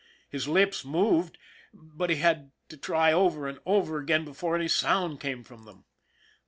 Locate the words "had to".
2.15-2.75